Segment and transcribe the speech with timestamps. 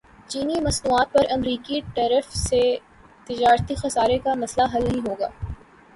[0.29, 2.61] چینی مصنوعات پر امریکی ٹیرف سے
[3.29, 5.29] تجارتی خسارے کا مسئلہ حل نہیں ہوگا